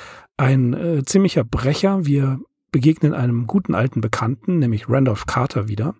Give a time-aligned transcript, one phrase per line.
[0.40, 2.06] Ein äh, ziemlicher Brecher.
[2.06, 2.40] Wir
[2.72, 5.94] begegnen einem guten alten Bekannten, nämlich Randolph Carter wieder.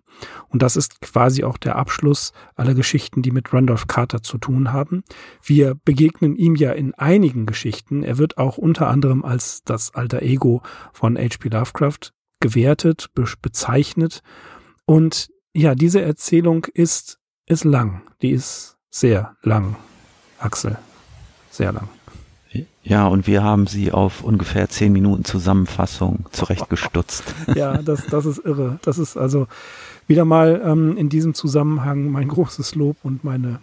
[0.49, 4.73] Und das ist quasi auch der Abschluss aller Geschichten, die mit Randolph Carter zu tun
[4.73, 5.03] haben.
[5.43, 8.01] Wir begegnen ihm ja in einigen Geschichten.
[8.01, 11.49] Er wird auch unter anderem als das alter Ego von H.P.
[11.49, 14.23] Lovecraft gewertet, be bezeichnet.
[14.85, 18.01] Und ja, diese Erzählung ist, ist lang.
[18.23, 19.75] Die ist sehr lang.
[20.39, 20.79] Axel.
[21.51, 21.89] Sehr lang.
[22.83, 27.23] Ja, und wir haben sie auf ungefähr zehn Minuten Zusammenfassung zurechtgestutzt.
[27.55, 28.79] ja, das, das ist irre.
[28.81, 29.47] Das ist also
[30.07, 33.59] wieder mal ähm, in diesem Zusammenhang mein großes Lob und meine,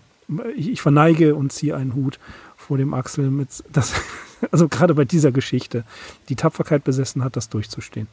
[0.57, 2.19] ich, ich verneige und ziehe einen Hut
[2.57, 3.95] vor dem Axel mit, das,
[4.53, 5.85] also gerade bei dieser Geschichte,
[6.29, 8.07] die Tapferkeit besessen hat, das durchzustehen.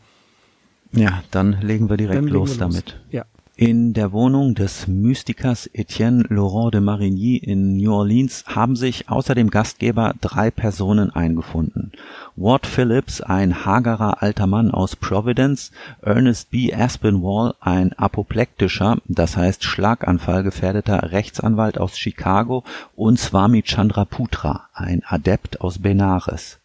[0.92, 3.00] Ja, dann legen wir direkt legen los, wir los damit.
[3.12, 3.26] Ja.
[3.58, 9.34] In der Wohnung des Mystikers Etienne Laurent de Marigny in New Orleans haben sich außer
[9.34, 11.94] dem Gastgeber drei Personen eingefunden.
[12.36, 15.72] Ward Phillips, ein hagerer alter Mann aus Providence,
[16.02, 16.74] Ernest B.
[16.74, 22.66] Aspinwall, ein apoplektischer, das heißt schlaganfallgefährdeter Rechtsanwalt aus Chicago
[22.98, 26.60] und Swami Chandraputra, ein Adept aus Benares.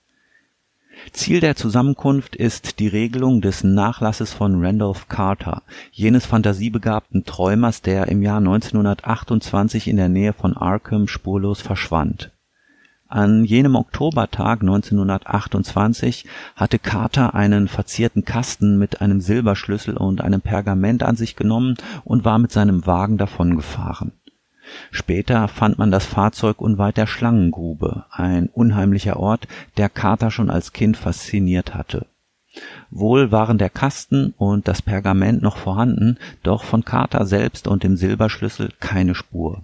[1.12, 8.08] Ziel der Zusammenkunft ist die Regelung des Nachlasses von Randolph Carter, jenes phantasiebegabten Träumers, der
[8.08, 12.32] im Jahr 1928 in der Nähe von Arkham spurlos verschwand.
[13.08, 21.02] An jenem Oktobertag 1928 hatte Carter einen verzierten Kasten mit einem Silberschlüssel und einem Pergament
[21.02, 21.74] an sich genommen
[22.04, 24.12] und war mit seinem Wagen davongefahren
[24.90, 30.72] Später fand man das Fahrzeug unweit der Schlangengrube, ein unheimlicher Ort, der Carter schon als
[30.72, 32.06] Kind fasziniert hatte.
[32.90, 37.96] Wohl waren der Kasten und das Pergament noch vorhanden, doch von Carter selbst und dem
[37.96, 39.62] Silberschlüssel keine Spur.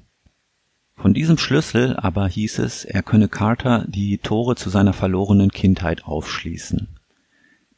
[0.96, 6.04] Von diesem Schlüssel aber hieß es, er könne Carter die Tore zu seiner verlorenen Kindheit
[6.04, 6.88] aufschließen.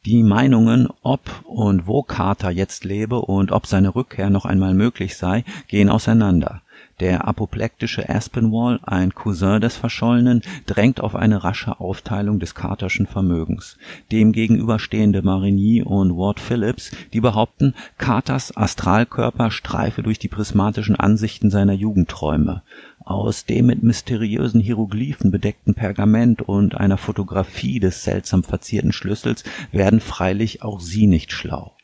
[0.07, 5.17] Die Meinungen, ob und wo Carter jetzt lebe und ob seine Rückkehr noch einmal möglich
[5.17, 6.63] sei, gehen auseinander.
[7.01, 13.79] Der apoplektische Aspinwall, ein Cousin des Verschollenen, drängt auf eine rasche Aufteilung des Carterschen Vermögens.
[14.11, 21.51] Dem gegenüberstehende Marigny und Ward Phillips, die behaupten, Carters Astralkörper streife durch die prismatischen Ansichten
[21.51, 22.63] seiner Jugendträume.
[23.05, 30.01] Aus dem mit mysteriösen Hieroglyphen bedeckten Pergament und einer Fotografie des seltsam verzierten Schlüssels werden
[30.01, 31.75] freilich auch sie nicht schlau.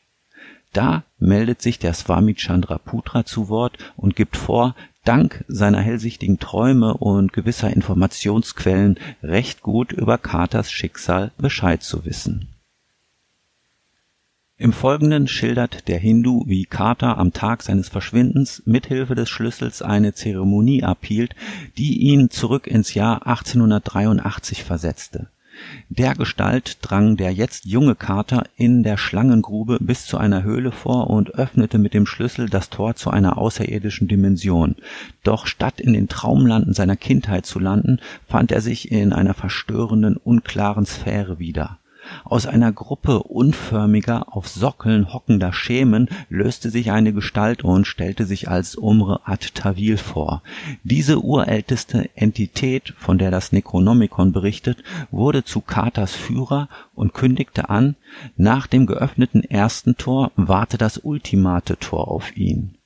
[0.73, 4.75] Da meldet sich der Swami Chandraputra zu Wort und gibt vor,
[5.05, 12.49] dank seiner hellsichtigen Träume und gewisser Informationsquellen recht gut über Carters Schicksal Bescheid zu wissen.
[14.57, 20.13] Im Folgenden schildert der Hindu, wie Carter am Tag seines Verschwindens mithilfe des Schlüssels eine
[20.13, 21.35] Zeremonie abhielt,
[21.77, 25.27] die ihn zurück ins Jahr 1883 versetzte.
[25.89, 31.35] Dergestalt drang der jetzt junge Kater in der Schlangengrube bis zu einer Höhle vor und
[31.35, 34.75] öffnete mit dem Schlüssel das Tor zu einer außerirdischen Dimension.
[35.23, 40.17] Doch statt in den Traumlanden seiner Kindheit zu landen, fand er sich in einer verstörenden,
[40.17, 41.79] unklaren Sphäre wieder.
[42.23, 48.49] Aus einer Gruppe unförmiger, auf Sockeln hockender Schemen löste sich eine Gestalt und stellte sich
[48.49, 50.41] als Umre ad-Tawil vor.
[50.83, 57.95] Diese urälteste Entität, von der das Necronomicon berichtet, wurde zu Katers Führer und kündigte an,
[58.37, 62.77] nach dem geöffneten ersten Tor warte das ultimate Tor auf ihn.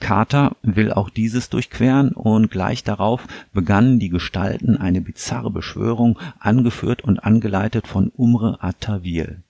[0.00, 7.02] Carter will auch dieses durchqueren und gleich darauf begannen die Gestalten eine bizarre Beschwörung, angeführt
[7.02, 9.42] und angeleitet von Umre at-Tawil.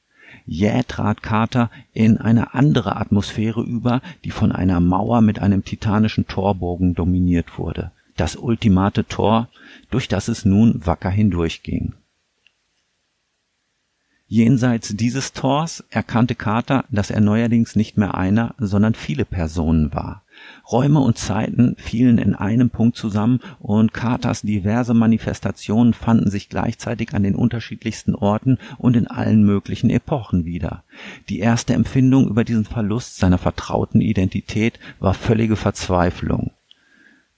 [0.47, 6.27] Jäh trat Carter in eine andere Atmosphäre über, die von einer Mauer mit einem titanischen
[6.27, 7.93] Torbogen dominiert wurde.
[8.17, 9.49] Das ultimate Tor,
[9.91, 11.95] durch das es nun wacker hindurchging.
[14.35, 20.25] Jenseits dieses Tors erkannte Carter, dass er neuerdings nicht mehr einer, sondern viele Personen war.
[20.73, 27.15] Räume und Zeiten fielen in einem Punkt zusammen und Carters diverse Manifestationen fanden sich gleichzeitig
[27.15, 30.83] an den unterschiedlichsten Orten und in allen möglichen Epochen wieder.
[31.29, 36.51] Die erste Empfindung über diesen Verlust seiner vertrauten Identität war völlige Verzweiflung.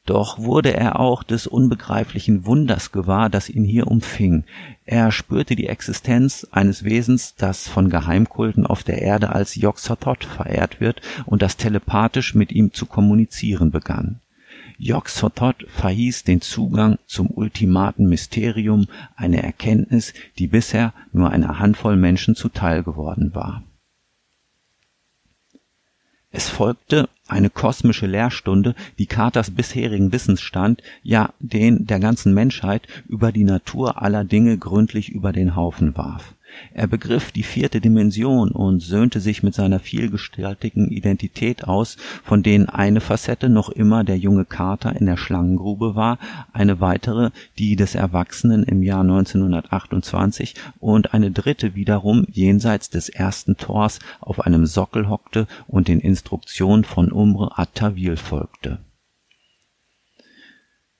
[0.07, 4.45] Doch wurde er auch des unbegreiflichen Wunders gewahr, das ihn hier umfing.
[4.85, 10.81] Er spürte die Existenz eines Wesens, das von Geheimkulten auf der Erde als Yog-Sothoth verehrt
[10.81, 14.21] wird und das telepathisch mit ihm zu kommunizieren begann.
[14.79, 18.87] Yog-Sothoth verhieß den Zugang zum ultimaten Mysterium,
[19.17, 23.65] eine Erkenntnis, die bisher nur einer Handvoll Menschen zuteil geworden war.
[26.31, 33.33] Es folgte eine kosmische Lehrstunde, die Carters bisherigen Wissensstand, ja den der ganzen Menschheit über
[33.33, 36.36] die Natur aller Dinge gründlich über den Haufen warf
[36.73, 42.69] er begriff die vierte Dimension und söhnte sich mit seiner vielgestaltigen Identität aus, von denen
[42.69, 46.19] eine Facette noch immer der junge Carter in der Schlangengrube war,
[46.53, 53.57] eine weitere die des Erwachsenen im Jahr 1928 und eine dritte wiederum jenseits des ersten
[53.57, 58.79] Tors auf einem Sockel hockte und den Instruktionen von Umre at-Tawil folgte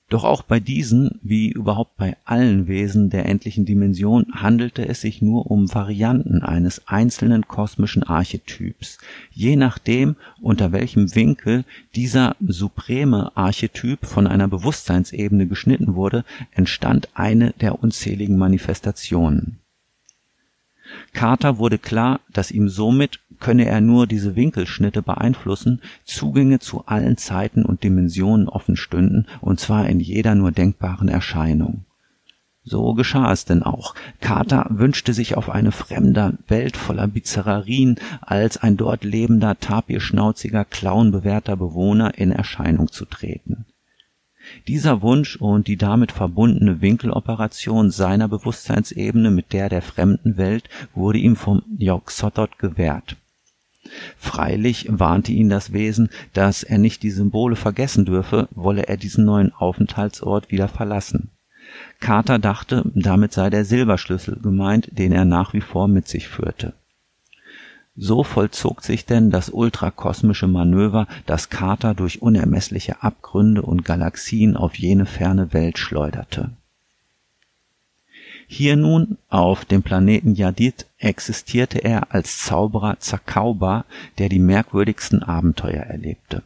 [0.09, 5.21] doch auch bei diesen, wie überhaupt bei allen Wesen der endlichen Dimension, handelte es sich
[5.21, 8.99] nur um Varianten eines einzelnen kosmischen Archetyps.
[9.31, 11.65] Je nachdem, unter welchem Winkel
[11.95, 19.59] dieser supreme Archetyp von einer Bewusstseinsebene geschnitten wurde, entstand eine der unzähligen Manifestationen.
[21.13, 27.17] Carter wurde klar, dass ihm somit könne er nur diese Winkelschnitte beeinflussen, Zugänge zu allen
[27.17, 31.85] Zeiten und Dimensionen offen stünden, und zwar in jeder nur denkbaren Erscheinung.
[32.63, 33.95] So geschah es denn auch.
[34.19, 41.55] Carter wünschte sich auf eine fremde Welt voller Bizarrerien als ein dort lebender, tapirschnauziger, clownbewehrter
[41.55, 43.65] Bewohner in Erscheinung zu treten.
[44.67, 51.19] Dieser Wunsch und die damit verbundene Winkeloperation seiner Bewusstseinsebene mit der der fremden Welt wurde
[51.19, 53.15] ihm vom Yog-Sothoth gewährt.
[54.17, 59.25] Freilich warnte ihn das Wesen, dass er nicht die Symbole vergessen dürfe, wolle er diesen
[59.25, 61.31] neuen Aufenthaltsort wieder verlassen.
[61.99, 66.73] Carter dachte, damit sei der Silberschlüssel gemeint, den er nach wie vor mit sich führte.
[67.97, 74.77] So vollzog sich denn das ultrakosmische Manöver, das Carter durch unermessliche Abgründe und Galaxien auf
[74.77, 76.51] jene ferne Welt schleuderte
[78.49, 83.83] hier nun, auf dem Planeten Yadid, existierte er als Zauberer Zakauba,
[84.17, 86.43] der die merkwürdigsten Abenteuer erlebte.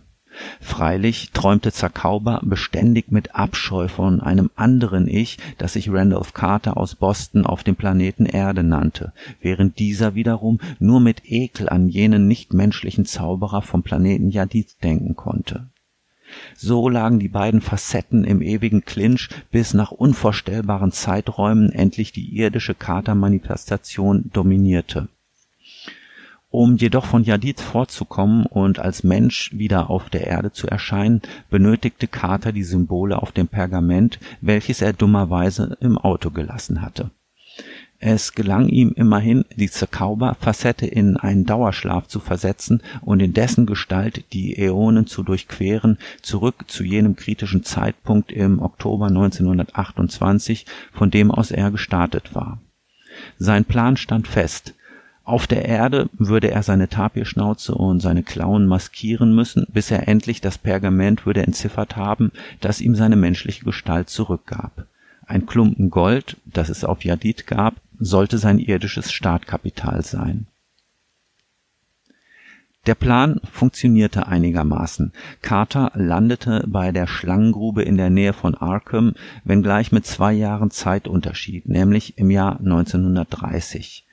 [0.60, 6.96] Freilich träumte Zakauba beständig mit Abscheu von einem anderen Ich, das sich Randolph Carter aus
[6.96, 13.06] Boston auf dem Planeten Erde nannte, während dieser wiederum nur mit Ekel an jenen nichtmenschlichen
[13.06, 15.68] Zauberer vom Planeten Yadid denken konnte
[16.56, 22.76] so lagen die beiden Facetten im ewigen Clinch, bis nach unvorstellbaren Zeiträumen endlich die irdische
[22.76, 25.08] Katermanifestation dominierte.
[26.52, 32.08] Um jedoch von Yadid fortzukommen und als Mensch wieder auf der Erde zu erscheinen, benötigte
[32.08, 37.10] Carter die Symbole auf dem Pergament, welches er dummerweise im Auto gelassen hatte
[38.02, 44.26] es gelang ihm immerhin, die Zakauba-Facette in einen Dauerschlaf zu versetzen und in dessen Gestalt
[44.34, 51.52] die Äonen zu durchqueren, zurück zu jenem kritischen Zeitpunkt im Oktober 1928, von dem aus
[51.52, 52.60] er gestartet war.
[53.38, 54.74] Sein Plan stand fest.
[55.32, 60.42] Auf der Erde würde er seine Tapirschnauze und seine Klauen maskieren müssen, bis er endlich
[60.42, 64.88] das Pergament würde entziffert haben, das ihm seine menschliche Gestalt zurückgab
[65.26, 70.48] Ein Klumpen Gold, das es auf Yadid gab, sollte sein irdisches Startkapital sein.
[72.86, 75.14] Der Plan funktionierte einigermaßen.
[75.42, 79.14] Carter landete bei der Schlangengrube in der Nähe von Arkham,
[79.46, 84.06] wenngleich mit zwei Jahren Zeitunterschied, nämlich im Jahr 1930.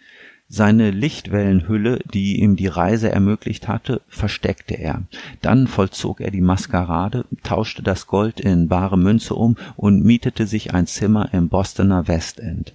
[0.50, 5.02] Seine Lichtwellenhülle, die ihm die Reise ermöglicht hatte, versteckte er.
[5.42, 10.72] Dann vollzog er die Maskerade, tauschte das Gold in bare Münze um und mietete sich
[10.72, 12.74] ein Zimmer im Bostoner Westend.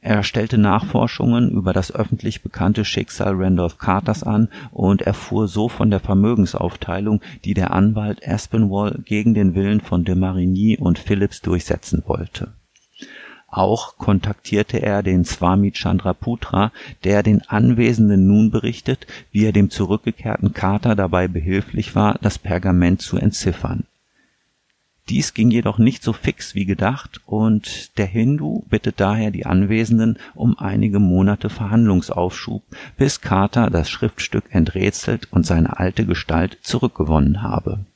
[0.00, 5.90] Er stellte Nachforschungen über das öffentlich bekannte Schicksal Randolph Carters an und erfuhr so von
[5.90, 12.02] der Vermögensaufteilung, die der Anwalt Aspinwall gegen den Willen von de Marigny und Phillips durchsetzen
[12.06, 12.52] wollte.
[13.56, 16.72] Auch kontaktierte er den Swami Chandraputra,
[17.04, 23.00] der den Anwesenden nun berichtet, wie er dem zurückgekehrten Carter dabei behilflich war, das Pergament
[23.00, 23.84] zu entziffern.
[25.08, 30.18] Dies ging jedoch nicht so fix wie gedacht und der Hindu bittet daher die Anwesenden
[30.34, 32.64] um einige Monate Verhandlungsaufschub,
[32.96, 37.86] bis Carter das Schriftstück enträtselt und seine alte Gestalt zurückgewonnen habe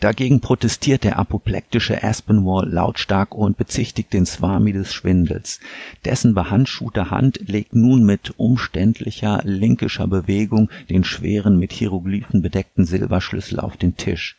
[0.00, 5.58] Dagegen protestiert der apoplektische Aspinwall lautstark und bezichtigt den Swami des Schwindels.
[6.04, 13.58] Dessen behandschuhte Hand legt nun mit umständlicher, linkischer Bewegung den schweren, mit Hieroglyphen bedeckten Silberschlüssel
[13.58, 14.36] auf den Tisch.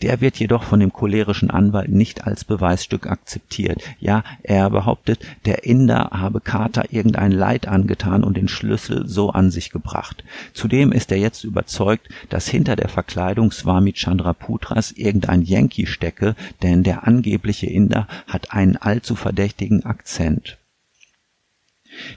[0.00, 3.82] Der wird jedoch von dem cholerischen Anwalt nicht als Beweisstück akzeptiert.
[3.98, 9.50] Ja, er behauptet, der Inder habe Carter irgendein Leid angetan und den Schlüssel so an
[9.50, 10.22] sich gebracht.
[10.54, 16.82] Zudem ist er jetzt überzeugt, dass hinter der Verkleidung Swami Chandraputras irgendein Yankee stecke, denn
[16.82, 20.58] der angebliche Inder hat einen allzu verdächtigen Akzent.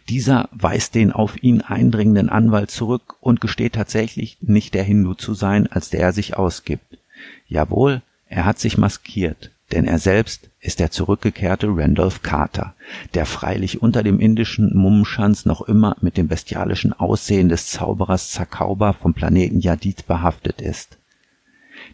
[0.09, 5.33] Dieser weist den auf ihn eindringenden Anwalt zurück und gesteht tatsächlich nicht der Hindu zu
[5.33, 6.99] sein, als der er sich ausgibt.
[7.47, 12.75] Jawohl, er hat sich maskiert, denn er selbst ist der zurückgekehrte Randolph Carter,
[13.13, 18.93] der freilich unter dem indischen Mummenschanz noch immer mit dem bestialischen Aussehen des Zauberers Zakauba
[18.93, 20.97] vom Planeten Yadid behaftet ist.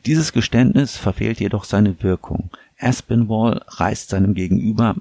[0.06, 2.50] Dieses Geständnis verfehlt jedoch seine Wirkung.
[2.80, 4.96] Aspinwall reißt seinem Gegenüber,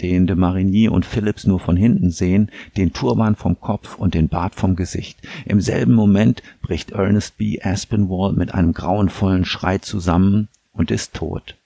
[0.00, 4.28] den de Marigny und Phillips nur von hinten sehen, den Turban vom Kopf und den
[4.28, 5.18] Bart vom Gesicht.
[5.44, 7.60] Im selben Moment bricht Ernest B.
[7.60, 11.56] Aspinwall mit einem grauenvollen Schrei zusammen und ist tot.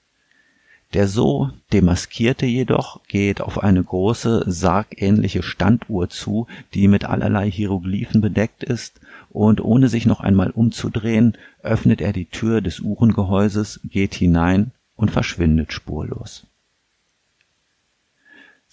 [0.93, 8.21] Der so Demaskierte jedoch geht auf eine große, sargähnliche Standuhr zu, die mit allerlei Hieroglyphen
[8.21, 9.01] bedeckt ist.
[9.31, 15.11] Und ohne sich noch einmal umzudrehen, öffnet er die Tür des Uhrengehäuses, geht hinein und
[15.11, 16.47] verschwindet spurlos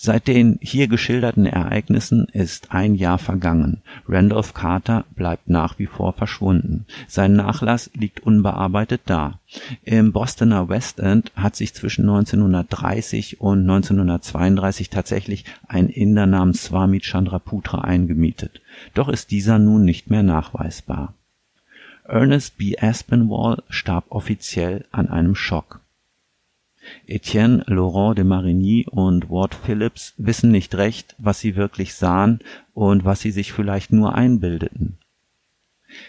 [0.02, 3.82] Seit den hier geschilderten Ereignissen ist ein Jahr vergangen.
[4.08, 6.86] Randolph Carter bleibt nach wie vor verschwunden.
[7.10, 9.42] Sein Nachlass liegt unbearbeitet da.
[9.84, 17.02] Im Bostoner West End hat sich zwischen 1930 und 1932 tatsächlich ein Inder namens Swami
[17.02, 18.62] Chandraputra eingemietet.
[18.94, 21.14] Doch ist dieser nun nicht mehr nachweisbar.
[22.06, 22.78] Ernest B.
[22.80, 25.79] Aspinwall starb offiziell an einem Schock.
[27.08, 32.40] Etienne Laurent de Marigny und Ward Phillips wissen nicht recht, was sie wirklich sahen
[32.74, 34.98] und was sie sich vielleicht nur einbildeten.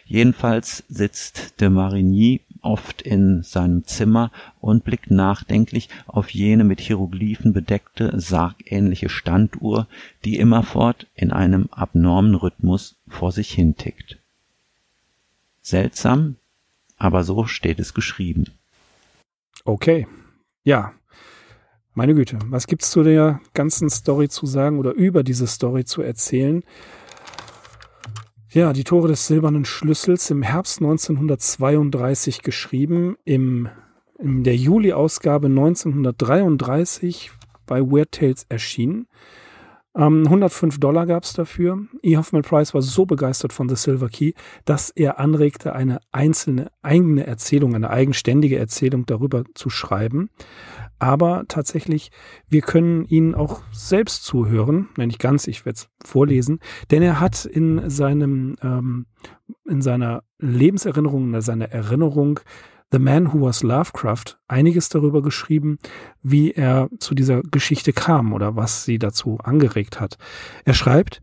[0.05, 7.53] Jedenfalls sitzt de Marigny oft in seinem Zimmer und blickt nachdenklich auf jene mit Hieroglyphen
[7.53, 9.87] bedeckte, sargähnliche Standuhr,
[10.25, 14.19] die immerfort in einem abnormen Rhythmus vor sich hintickt.
[15.63, 16.37] Seltsam,
[16.99, 18.47] aber so steht es geschrieben.
[19.65, 20.07] Okay,
[20.63, 20.93] ja,
[21.95, 26.03] meine Güte, was gibt's zu der ganzen Story zu sagen oder über diese Story zu
[26.03, 26.63] erzählen?
[28.53, 33.69] Ja, die Tore des silbernen Schlüssels im Herbst 1932 geschrieben, im,
[34.19, 37.31] in der Juli-Ausgabe 1933
[37.67, 39.07] bei Weird Tales erschienen.
[39.97, 41.87] Ähm, 105 Dollar gab es dafür.
[42.03, 42.17] E.
[42.17, 44.33] Hoffman Price war so begeistert von The Silver Key,
[44.65, 50.31] dass er anregte, eine einzelne eigene Erzählung, eine eigenständige Erzählung darüber zu schreiben.
[51.01, 52.13] Aber tatsächlich,
[52.49, 57.19] wir können ihn auch selbst zuhören, nein, nicht ganz, ich werde es vorlesen, denn er
[57.19, 59.07] hat in seinem, ähm,
[59.67, 62.41] in seiner Lebenserinnerung, in seiner Erinnerung
[62.93, 65.79] The Man Who Was Lovecraft einiges darüber geschrieben,
[66.23, 70.19] wie er zu dieser Geschichte kam oder was sie dazu angeregt hat.
[70.65, 71.23] Er schreibt,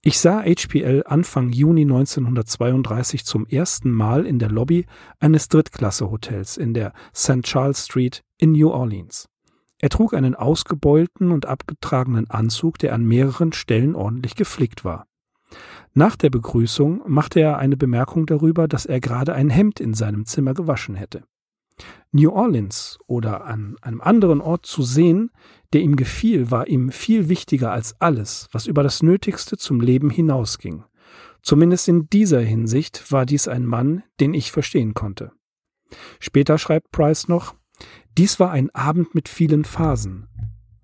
[0.00, 4.86] ich sah HPL Anfang Juni 1932 zum ersten Mal in der Lobby
[5.20, 7.42] eines Drittklasse-Hotels in der St.
[7.42, 9.28] Charles Street in New Orleans.
[9.78, 15.06] Er trug einen ausgebeulten und abgetragenen Anzug, der an mehreren Stellen ordentlich geflickt war.
[15.94, 20.24] Nach der Begrüßung machte er eine Bemerkung darüber, dass er gerade ein Hemd in seinem
[20.24, 21.24] Zimmer gewaschen hätte.
[22.12, 25.30] New Orleans oder an einem anderen Ort zu sehen,
[25.72, 30.10] der ihm gefiel, war ihm viel wichtiger als alles, was über das Nötigste zum Leben
[30.10, 30.84] hinausging.
[31.42, 35.32] Zumindest in dieser Hinsicht war dies ein Mann, den ich verstehen konnte.
[36.20, 37.54] Später schreibt Price noch,
[38.16, 40.28] dies war ein Abend mit vielen Phasen.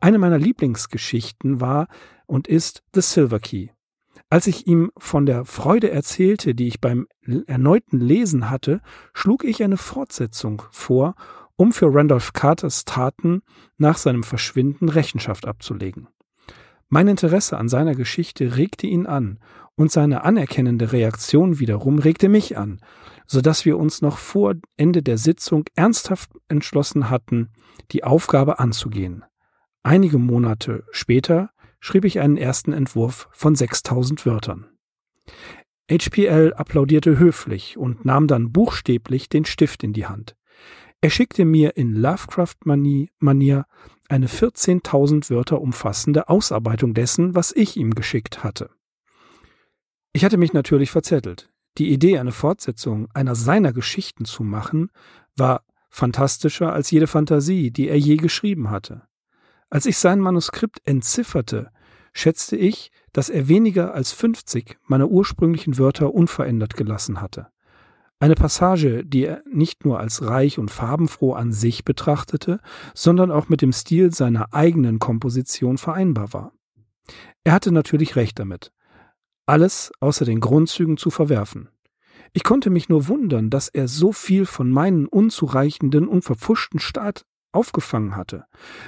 [0.00, 1.88] Eine meiner Lieblingsgeschichten war
[2.26, 3.68] und ist The Silver Key.
[4.30, 7.08] Als ich ihm von der Freude erzählte, die ich beim
[7.46, 8.82] erneuten Lesen hatte,
[9.14, 11.14] schlug ich eine Fortsetzung vor,
[11.56, 13.42] um für Randolph Carters Taten
[13.78, 16.08] nach seinem Verschwinden Rechenschaft abzulegen.
[16.90, 19.38] Mein Interesse an seiner Geschichte regte ihn an,
[19.74, 22.80] und seine anerkennende Reaktion wiederum regte mich an,
[23.26, 27.50] so dass wir uns noch vor Ende der Sitzung ernsthaft entschlossen hatten,
[27.92, 29.24] die Aufgabe anzugehen.
[29.84, 34.66] Einige Monate später schrieb ich einen ersten Entwurf von 6000 Wörtern.
[35.90, 40.36] HPL applaudierte höflich und nahm dann buchstäblich den Stift in die Hand.
[41.00, 43.64] Er schickte mir in Lovecraft-Manier
[44.08, 48.70] eine 14.000 Wörter umfassende Ausarbeitung dessen, was ich ihm geschickt hatte.
[50.12, 51.50] Ich hatte mich natürlich verzettelt.
[51.78, 54.90] Die Idee, eine Fortsetzung einer seiner Geschichten zu machen,
[55.36, 59.02] war fantastischer als jede Fantasie, die er je geschrieben hatte.
[59.70, 61.70] Als ich sein Manuskript entzifferte,
[62.12, 67.48] schätzte ich, dass er weniger als 50 meiner ursprünglichen Wörter unverändert gelassen hatte.
[68.20, 72.60] Eine Passage, die er nicht nur als reich und farbenfroh an sich betrachtete,
[72.94, 76.52] sondern auch mit dem Stil seiner eigenen Komposition vereinbar war.
[77.44, 78.72] Er hatte natürlich recht damit,
[79.46, 81.68] alles außer den Grundzügen zu verwerfen.
[82.32, 87.24] Ich konnte mich nur wundern, dass er so viel von meinen unzureichenden und verpfuschten Staat
[87.52, 88.44] aufgefangen hatte.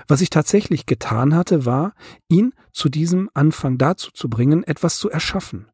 [0.09, 1.95] Was ich tatsächlich getan hatte, war,
[2.29, 5.71] ihn zu diesem Anfang dazu zu bringen, etwas zu erschaffen.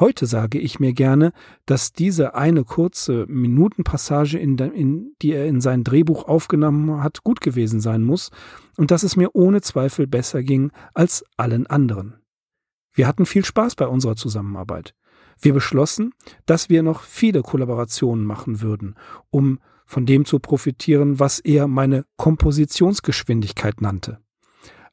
[0.00, 1.32] Heute sage ich mir gerne,
[1.66, 7.22] dass diese eine kurze Minutenpassage, in, de, in, die er in sein Drehbuch aufgenommen hat,
[7.22, 8.30] gut gewesen sein muss
[8.78, 12.16] und dass es mir ohne Zweifel besser ging als allen anderen.
[12.92, 14.94] Wir hatten viel Spaß bei unserer Zusammenarbeit.
[15.38, 16.14] Wir beschlossen,
[16.46, 18.94] dass wir noch viele Kollaborationen machen würden,
[19.30, 19.58] um
[19.90, 24.20] von dem zu profitieren, was er meine Kompositionsgeschwindigkeit nannte.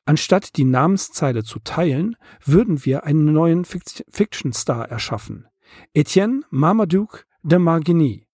[0.06, 5.46] Anstatt die Namenszeile zu teilen, würden wir einen neuen Fiction-Star erschaffen.
[5.94, 8.26] Etienne Marmaduke de Margigny,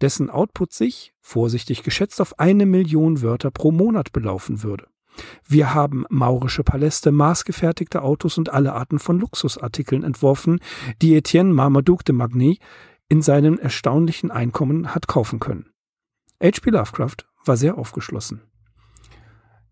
[0.00, 4.86] dessen Output sich, vorsichtig geschätzt, auf eine Million Wörter pro Monat belaufen würde.
[5.44, 10.60] Wir haben maurische Paläste, maßgefertigte Autos und alle Arten von Luxusartikeln entworfen,
[11.02, 12.60] die Etienne Marmaduke de Margigny
[13.08, 15.73] in seinem erstaunlichen Einkommen hat kaufen können.
[16.44, 16.68] H.P.
[16.68, 18.42] Lovecraft war sehr aufgeschlossen.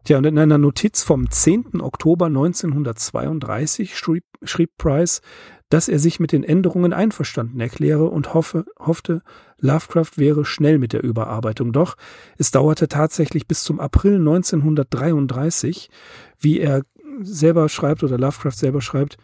[0.04, 1.82] Tja, und in einer Notiz vom 10.
[1.82, 5.20] Oktober 1932 schrieb, schrieb Price,
[5.68, 9.20] dass er sich mit den Änderungen einverstanden erkläre und hoffe, hoffte,
[9.58, 11.74] Lovecraft wäre schnell mit der Überarbeitung.
[11.74, 11.98] Doch
[12.38, 15.90] es dauerte tatsächlich bis zum April 1933,
[16.38, 16.84] wie er
[17.20, 19.18] selber schreibt oder Lovecraft selber schreibt,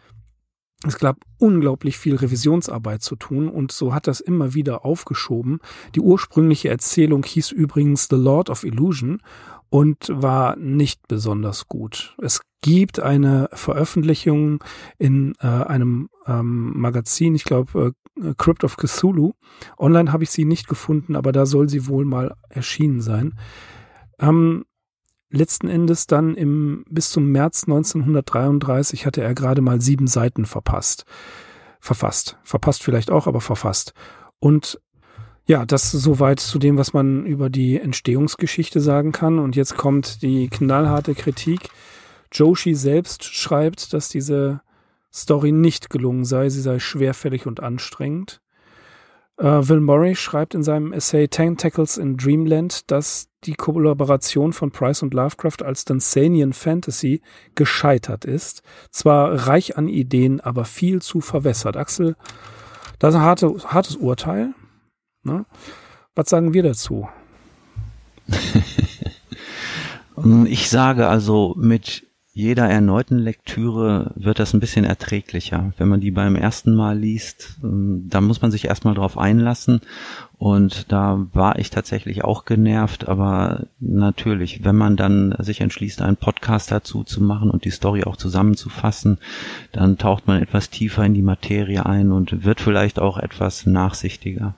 [0.87, 5.59] es gab unglaublich viel Revisionsarbeit zu tun und so hat das immer wieder aufgeschoben.
[5.93, 9.21] Die ursprüngliche Erzählung hieß übrigens The Lord of Illusion
[9.69, 12.15] und war nicht besonders gut.
[12.21, 14.63] Es gibt eine Veröffentlichung
[14.97, 19.33] in äh, einem ähm, Magazin, ich glaube äh, Crypt of Cthulhu.
[19.77, 23.37] Online habe ich sie nicht gefunden, aber da soll sie wohl mal erschienen sein.
[24.19, 24.65] Ähm,
[25.31, 31.05] letzten Endes dann im, bis zum März 1933 hatte er gerade mal sieben Seiten verpasst.
[31.79, 32.37] Verfasst.
[32.43, 33.93] Verpasst vielleicht auch, aber verfasst.
[34.39, 34.79] Und
[35.45, 39.39] ja, das soweit zu dem, was man über die Entstehungsgeschichte sagen kann.
[39.39, 41.69] Und jetzt kommt die knallharte Kritik.
[42.31, 44.61] Joshi selbst schreibt, dass diese
[45.11, 48.41] Story nicht gelungen sei, sie sei schwerfällig und anstrengend.
[49.41, 55.01] Uh, Will Murray schreibt in seinem Essay Tentacles in Dreamland, dass die Kollaboration von Price
[55.01, 57.21] und Lovecraft als Dunsanian Fantasy
[57.55, 58.63] gescheitert ist.
[58.91, 61.77] Zwar reich an Ideen, aber viel zu verwässert.
[61.77, 62.17] Axel,
[62.99, 64.53] das ist ein harte, hartes Urteil.
[65.23, 65.45] Ne?
[66.15, 67.07] Was sagen wir dazu?
[70.47, 72.08] ich sage also mit
[72.39, 75.73] jeder erneuten Lektüre wird das ein bisschen erträglicher.
[75.77, 79.81] Wenn man die beim ersten Mal liest, ähm, da muss man sich erstmal drauf einlassen.
[80.37, 86.15] Und da war ich tatsächlich auch genervt, aber natürlich, wenn man dann sich entschließt, einen
[86.15, 89.17] Podcast dazu zu machen und die Story auch zusammenzufassen,
[89.73, 94.55] dann taucht man etwas tiefer in die Materie ein und wird vielleicht auch etwas nachsichtiger.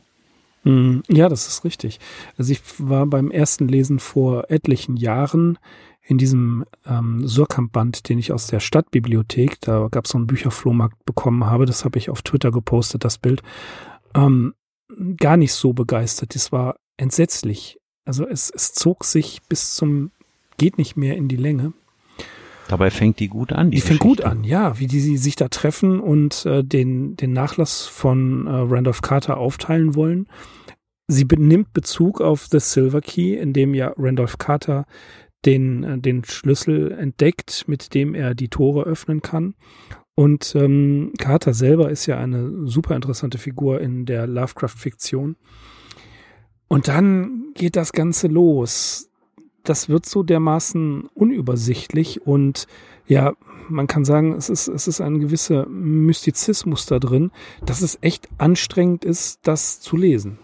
[0.65, 1.99] Hm, ja, das ist richtig.
[2.37, 5.57] Also ich war beim ersten Lesen vor etlichen Jahren
[6.11, 11.05] in diesem ähm, Surkamp-Band, den ich aus der Stadtbibliothek, da gab es so einen Bücherflohmarkt
[11.05, 13.41] bekommen habe, das habe ich auf Twitter gepostet, das Bild,
[14.13, 14.53] ähm,
[15.15, 16.35] gar nicht so begeistert.
[16.35, 17.79] Das war entsetzlich.
[18.03, 20.11] Also es, es zog sich bis zum
[20.57, 21.71] geht nicht mehr in die Länge.
[22.67, 23.71] Dabei fängt die gut an.
[23.71, 27.31] Die, die fängt gut an, ja, wie die sich da treffen und äh, den, den
[27.31, 30.27] Nachlass von äh, Randolph Carter aufteilen wollen.
[31.07, 34.85] Sie benimmt Bezug auf The Silver Key, in dem ja Randolph Carter
[35.45, 39.55] den, äh, den Schlüssel entdeckt, mit dem er die Tore öffnen kann.
[40.15, 45.35] Und ähm, Carter selber ist ja eine super interessante Figur in der Lovecraft-Fiktion.
[46.67, 49.11] Und dann geht das Ganze los
[49.63, 52.67] das wird so dermaßen unübersichtlich und
[53.07, 53.33] ja,
[53.69, 57.31] man kann sagen, es ist, es ist ein gewisser Mystizismus da drin,
[57.65, 60.39] dass es echt anstrengend ist, das zu lesen.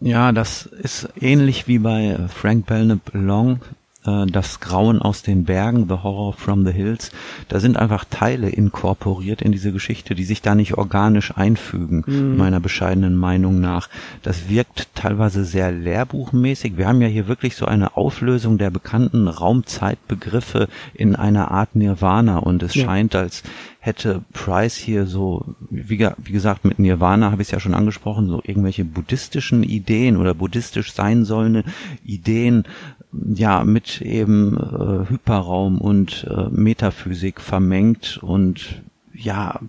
[0.00, 3.60] Ja, das ist ähnlich wie bei Frank Belknap Long
[4.06, 7.10] äh, das Grauen aus den Bergen, The Horror from the Hills,
[7.48, 12.36] da sind einfach Teile inkorporiert in diese Geschichte, die sich da nicht organisch einfügen, mhm.
[12.36, 13.88] meiner bescheidenen Meinung nach.
[14.22, 16.76] Das wirkt teilweise sehr lehrbuchmäßig.
[16.76, 22.38] Wir haben ja hier wirklich so eine Auflösung der bekannten Raumzeitbegriffe in einer Art Nirvana
[22.38, 22.84] und es ja.
[22.84, 23.42] scheint, als
[23.84, 28.28] hätte Price hier so, wie, wie gesagt, mit Nirvana habe ich es ja schon angesprochen,
[28.28, 31.64] so irgendwelche buddhistischen Ideen oder buddhistisch sein sollende
[32.02, 32.64] Ideen
[33.34, 39.60] ja mit eben äh, Hyperraum und äh, Metaphysik vermengt und ja,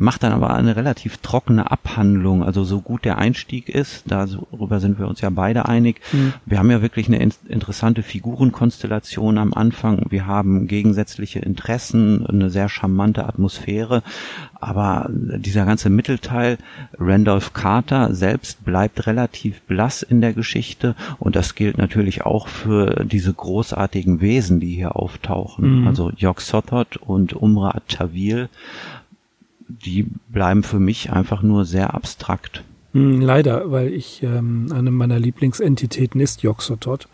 [0.00, 2.42] macht dann aber eine relativ trockene Abhandlung.
[2.42, 6.00] Also so gut der Einstieg ist, darüber sind wir uns ja beide einig.
[6.12, 6.32] Mhm.
[6.46, 10.06] Wir haben ja wirklich eine in interessante Figurenkonstellation am Anfang.
[10.10, 14.02] Wir haben gegensätzliche Interessen, eine sehr charmante Atmosphäre.
[14.60, 16.58] Aber dieser ganze Mittelteil,
[16.98, 23.04] Randolph Carter selbst bleibt relativ blass in der Geschichte und das gilt natürlich auch für
[23.04, 25.82] diese großartigen Wesen, die hier auftauchen.
[25.82, 25.86] Mhm.
[25.86, 28.48] Also Yog Sothoth und Umra Tawil,
[29.68, 32.64] die bleiben für mich einfach nur sehr abstrakt.
[32.92, 37.08] Mhm, leider, weil ich ähm, eine meiner Lieblingsentitäten ist Yog Sothoth.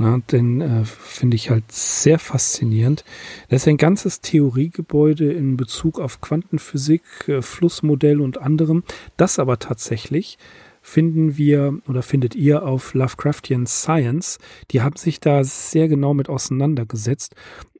[0.00, 3.04] Na, den äh, finde ich halt sehr faszinierend.
[3.48, 8.84] Das ist ein ganzes Theoriegebäude in Bezug auf Quantenphysik, äh, Flussmodell und anderem.
[9.16, 10.38] Das aber tatsächlich
[10.82, 14.38] finden wir oder findet ihr auf Lovecraftian Science.
[14.70, 17.34] Die haben sich da sehr genau mit auseinandergesetzt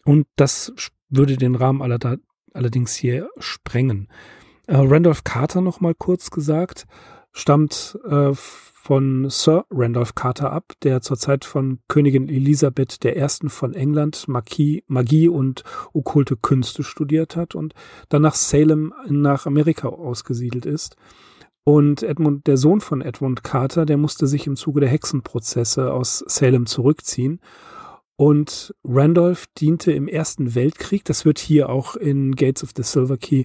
[0.05, 0.73] und das
[1.09, 1.99] würde den Rahmen aller
[2.55, 4.09] allerdings hier sprengen.
[4.67, 6.87] Äh, Randolph Carter noch mal kurz gesagt,
[7.33, 13.49] stammt äh, von Sir Randolph Carter ab, der zur Zeit von Königin Elisabeth I.
[13.49, 17.75] von England Magie, Magie und okkulte Künste studiert hat und
[18.09, 20.97] dann nach Salem nach Amerika ausgesiedelt ist.
[21.65, 26.25] Und Edmund, der Sohn von Edmund Carter, der musste sich im Zuge der Hexenprozesse aus
[26.27, 27.41] Salem zurückziehen.
[28.21, 31.05] Und Randolph diente im Ersten Weltkrieg.
[31.05, 33.45] Das wird hier auch in Gates of the Silver Key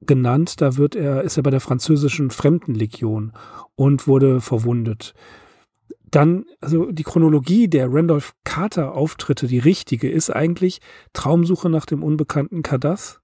[0.00, 0.60] genannt.
[0.60, 3.32] Da wird er, ist er bei der französischen Fremdenlegion
[3.74, 5.12] und wurde verwundet.
[6.08, 10.78] Dann, also die Chronologie der Randolph Carter Auftritte, die richtige, ist eigentlich
[11.12, 13.20] Traumsuche nach dem unbekannten Kadath.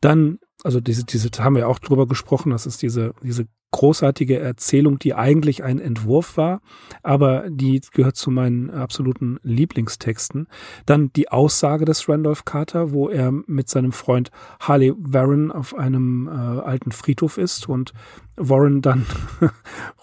[0.00, 4.98] Dann, also diese, diese, haben wir auch drüber gesprochen, das ist diese, diese großartige Erzählung,
[4.98, 6.60] die eigentlich ein Entwurf war,
[7.02, 10.48] aber die gehört zu meinen absoluten Lieblingstexten.
[10.86, 16.26] Dann die Aussage des Randolph Carter, wo er mit seinem Freund Harley Warren auf einem
[16.26, 17.92] äh, alten Friedhof ist und
[18.36, 19.06] Warren dann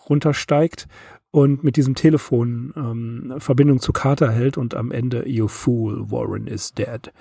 [0.09, 0.87] runtersteigt
[1.31, 6.47] und mit diesem Telefon ähm, Verbindung zu Carter hält und am Ende You fool, Warren
[6.47, 7.11] is dead.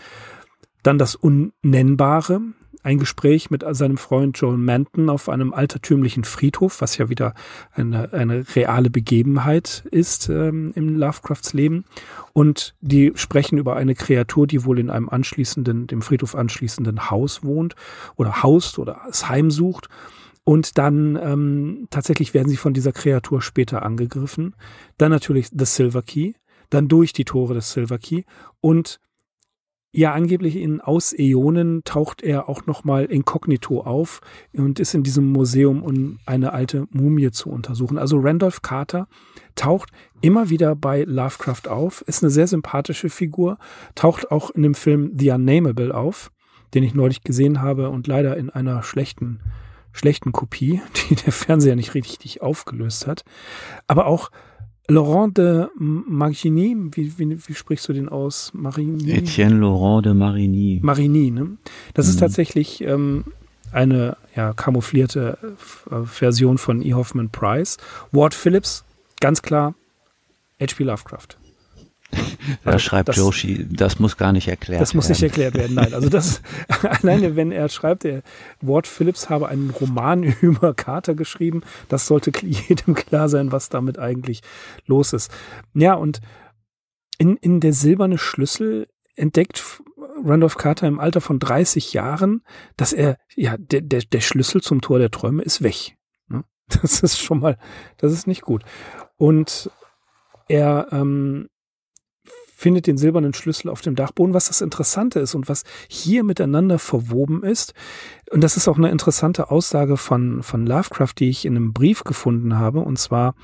[0.83, 2.41] Dann das Unnennbare,
[2.87, 7.35] ein Gespräch mit seinem Freund Joel Manton auf einem altertümlichen Friedhof, was ja wieder
[7.73, 11.85] eine, eine reale Begebenheit ist ähm, im Lovecrafts Leben.
[12.33, 17.43] Und die sprechen über eine Kreatur, die wohl in einem anschließenden, dem Friedhof anschließenden Haus
[17.43, 17.75] wohnt
[18.15, 19.89] oder haust oder es heimsucht.
[20.45, 24.55] Und dann ähm, tatsächlich werden sie von dieser Kreatur später angegriffen.
[24.97, 26.35] Dann natürlich The Silver Key,
[26.71, 28.23] dann durch die Tore des Silver Key
[28.61, 29.01] und
[29.97, 34.21] ja, angeblich in Ausäonen taucht er auch nochmal inkognito auf
[34.53, 37.97] und ist in diesem Museum, um eine alte Mumie zu untersuchen.
[37.97, 39.09] Also Randolph Carter
[39.55, 39.89] taucht
[40.21, 43.57] immer wieder bei Lovecraft auf, ist eine sehr sympathische Figur,
[43.95, 46.31] taucht auch in dem Film The Unnamable auf,
[46.75, 49.41] den ich neulich gesehen habe und leider in einer schlechten
[49.93, 53.25] schlechten Kopie, die der Fernseher nicht richtig aufgelöst hat.
[53.87, 54.31] Aber auch
[54.89, 58.53] Laurent de Marigny, wie, wie, wie sprichst du den aus?
[58.55, 59.11] Marigny?
[59.13, 60.81] Etienne Laurent de Marigny.
[60.83, 61.57] Marigny, ne?
[61.95, 62.11] Das mhm.
[62.11, 63.25] ist tatsächlich ähm,
[63.73, 65.39] eine ja, camouflierte
[65.91, 66.95] äh, Version von E.
[66.95, 67.79] Hoffman Price.
[68.13, 68.85] Ward Phillips,
[69.21, 69.75] ganz klar,
[70.61, 70.85] H.P.
[70.85, 71.37] Lovecraft.
[72.11, 72.19] Da
[72.65, 74.83] also schreibt das, Joshi, das muss gar nicht erklärt werden.
[74.83, 75.93] Das muss nicht erklärt werden, nein.
[75.95, 76.43] Also das,
[76.83, 78.23] alleine wenn er schreibt, der
[78.61, 83.99] Ward Phillips habe einen Roman über Carter geschrieben, das sollte jedem klar sein, was damit
[83.99, 84.43] eigentlich
[84.87, 85.31] los ist.
[85.75, 86.21] Ja, und
[87.19, 89.83] in, in der silberne Schlüssel entdeckt
[90.25, 92.43] Randolph Carter im Alter von 30 Jahren,
[92.77, 95.97] dass er, ja, der, der, der Schlüssel zum Tor der Träume ist weg.
[96.29, 96.45] Ne?
[96.69, 97.59] Das ist schon mal,
[97.99, 98.63] das ist nicht gut.
[99.17, 99.71] Und
[100.49, 101.49] er ähm,
[102.57, 104.33] findet den silbernen Schlüssel auf dem Dachboden.
[104.33, 107.75] Was das Interessante ist und was hier miteinander verwoben ist,
[108.31, 112.03] und das ist auch eine interessante Aussage von, von Lovecraft, die ich in einem Brief
[112.03, 113.35] gefunden habe, und zwar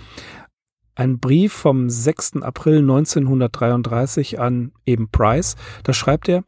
[0.95, 2.43] ein Brief vom 6.
[2.43, 5.57] April 1933 an eben Price.
[5.85, 6.45] Da schreibt er,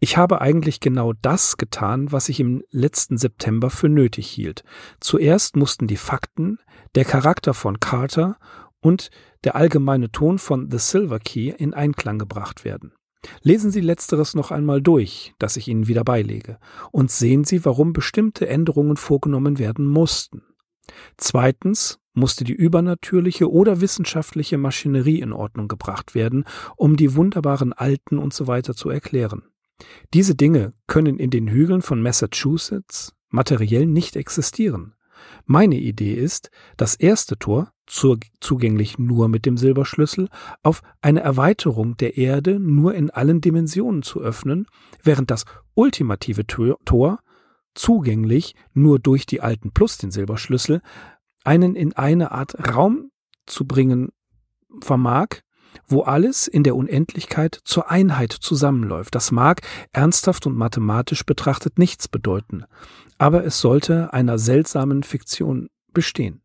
[0.00, 4.64] ich habe eigentlich genau das getan, was ich im letzten September für nötig hielt.
[5.00, 6.58] Zuerst mussten die Fakten,
[6.94, 8.36] der Charakter von Carter
[8.84, 9.10] und
[9.44, 12.92] der allgemeine Ton von The Silver Key in Einklang gebracht werden.
[13.40, 16.58] Lesen Sie letzteres noch einmal durch, das ich Ihnen wieder beilege,
[16.92, 20.42] und sehen Sie, warum bestimmte Änderungen vorgenommen werden mussten.
[21.16, 26.44] Zweitens musste die übernatürliche oder wissenschaftliche Maschinerie in Ordnung gebracht werden,
[26.76, 29.44] um die wunderbaren Alten und so weiter zu erklären.
[30.12, 34.94] Diese Dinge können in den Hügeln von Massachusetts materiell nicht existieren.
[35.46, 40.28] Meine Idee ist, das erste Tor, zugänglich nur mit dem Silberschlüssel,
[40.62, 44.66] auf eine Erweiterung der Erde nur in allen Dimensionen zu öffnen,
[45.02, 47.20] während das ultimative Tor,
[47.74, 50.80] zugänglich nur durch die alten plus den Silberschlüssel,
[51.44, 53.10] einen in eine Art Raum
[53.44, 54.10] zu bringen
[54.80, 55.42] vermag,
[55.86, 59.14] wo alles in der Unendlichkeit zur Einheit zusammenläuft.
[59.14, 62.64] Das mag ernsthaft und mathematisch betrachtet nichts bedeuten,
[63.18, 66.42] aber es sollte einer seltsamen Fiktion bestehen.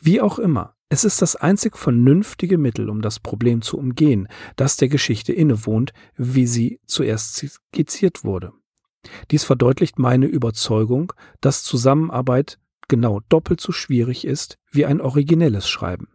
[0.00, 4.76] Wie auch immer, es ist das einzig vernünftige Mittel, um das Problem zu umgehen, das
[4.76, 8.52] der Geschichte innewohnt, wie sie zuerst skizziert wurde.
[9.30, 16.08] Dies verdeutlicht meine Überzeugung, dass Zusammenarbeit genau doppelt so schwierig ist wie ein originelles Schreiben.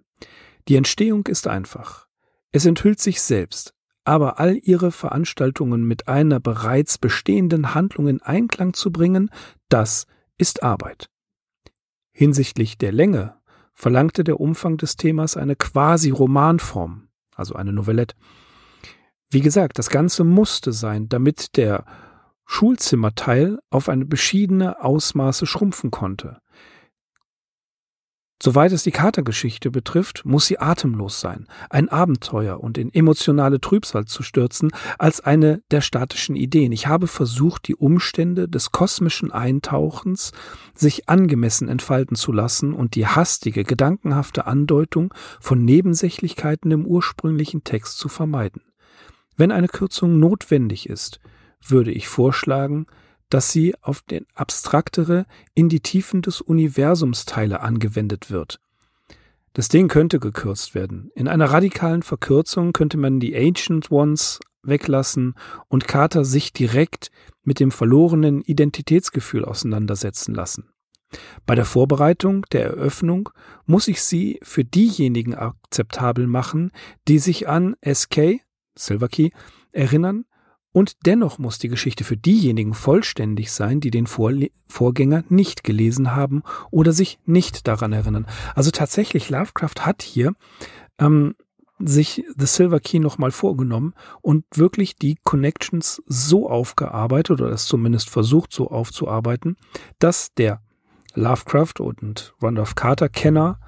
[0.68, 2.07] Die Entstehung ist einfach.
[2.52, 8.74] Es enthüllt sich selbst, aber all ihre Veranstaltungen mit einer bereits bestehenden Handlung in Einklang
[8.74, 9.30] zu bringen,
[9.70, 10.08] das
[10.38, 11.10] ist Arbeit.
[12.14, 13.36] Hinsichtlich der Länge
[13.74, 18.16] verlangte der Umfang des Themas eine quasi Romanform, also eine Novellette.
[19.30, 21.86] Wie gesagt, das Ganze musste sein, damit der
[22.46, 26.40] Schulzimmerteil auf eine beschiedene Ausmaße schrumpfen konnte.
[28.42, 34.06] Soweit es die Katergeschichte betrifft, muss sie atemlos sein, ein Abenteuer und in emotionale Trübsal
[34.06, 34.70] zu stürzen,
[35.00, 36.72] als eine der statischen Ideen.
[36.72, 40.34] Ich habe versucht, die Umstände des kosmischen Eintauchens
[40.76, 47.98] sich angemessen entfalten zu lassen und die hastige, gedankenhafte Andeutung von Nebensächlichkeiten im ursprünglichen Text
[47.98, 48.62] zu vermeiden.
[49.36, 51.20] Wenn eine Kürzung notwendig ist,
[51.66, 52.86] würde ich vorschlagen,
[53.30, 58.60] dass sie auf den abstraktere, in die Tiefen des Universums Teile angewendet wird.
[59.54, 61.12] Das Ding könnte gekürzt werden.
[61.16, 65.34] In einer radikalen Verkürzung könnte man die Ancient Ones weglassen
[65.68, 67.12] und Carter sich direkt
[67.44, 70.70] mit dem verlorenen Identitätsgefühl auseinandersetzen lassen.
[71.46, 73.30] Bei der Vorbereitung der Eröffnung
[73.66, 76.72] muss ich sie für diejenigen akzeptabel machen,
[77.08, 78.42] die sich an SK,
[78.76, 79.30] Silver Key,
[79.72, 80.26] erinnern
[80.78, 86.16] und dennoch muss die Geschichte für diejenigen vollständig sein, die den Vorle Vorgänger nicht gelesen
[86.16, 88.28] haben oder sich nicht daran erinnern.
[88.54, 90.34] Also tatsächlich, Lovecraft hat hier
[91.00, 91.34] ähm,
[91.80, 98.12] sich The Silver Key nochmal vorgenommen und wirklich die Connections so aufgearbeitet oder es zumindest
[98.12, 99.58] versucht so aufzuarbeiten,
[99.98, 100.62] dass der
[101.16, 103.60] Lovecraft und Randolph Carter Kenner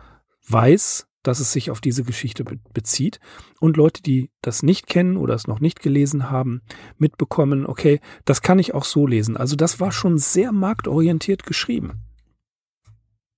[0.48, 3.19] weiß, dass es sich auf diese Geschichte be bezieht
[3.60, 6.62] und Leute, die das nicht kennen oder es noch nicht gelesen haben,
[6.97, 9.38] mitbekommen, okay, das kann ich auch so lesen.
[9.38, 12.09] Also das war schon sehr marktorientiert geschrieben.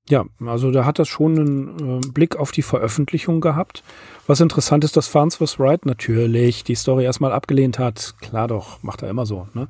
[0.10, 3.84] Ja, also da hat das schon einen äh, Blick auf die Veröffentlichung gehabt.
[4.28, 8.16] Was interessant ist, dass Farnsworth Wright natürlich die Story erstmal abgelehnt hat.
[8.20, 9.48] Klar doch, macht er immer so.
[9.54, 9.68] Ne?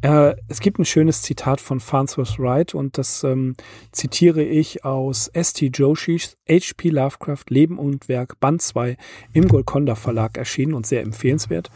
[0.00, 3.54] Äh, es gibt ein schönes Zitat von Farnsworth Wright und das ähm,
[3.90, 5.66] zitiere ich aus S.T.
[5.66, 6.90] Joshis H.P.
[6.90, 8.96] Lovecraft Leben und Werk Band 2
[9.32, 11.70] im Golconda Verlag erschienen und sehr empfehlenswert.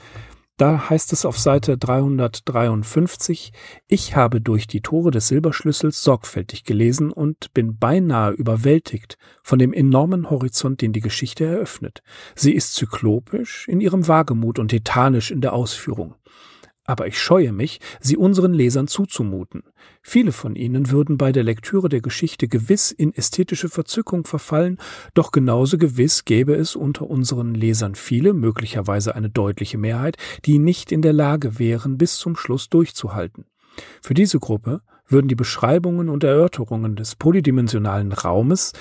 [0.56, 3.52] Da heißt es auf Seite 353,
[3.88, 9.74] ich habe durch die Tore des Silberschlüssels sorgfältig gelesen und bin beinahe überwältigt von dem
[9.74, 12.02] enormen Horizont, den die Geschichte eröffnet.
[12.34, 16.14] Sie ist zyklopisch in ihrem Wagemut und titanisch in der Ausführung.
[16.86, 19.62] Aber ich scheue mich, sie unseren Lesern zuzumuten.
[20.02, 24.78] Viele von ihnen würden bei der Lektüre der Geschichte gewiss in ästhetische Verzückung verfallen,
[25.14, 30.92] doch genauso gewiss gäbe es unter unseren Lesern viele, möglicherweise eine deutliche Mehrheit, die nicht
[30.92, 33.46] in der Lage wären, bis zum Schluss durchzuhalten.
[34.00, 38.72] Für diese Gruppe würden die Beschreibungen und Erörterungen des polydimensionalen Raumes